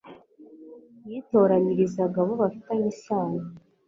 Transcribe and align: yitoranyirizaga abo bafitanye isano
yitoranyirizaga 1.09 2.17
abo 2.23 2.33
bafitanye 2.41 2.87
isano 2.95 3.41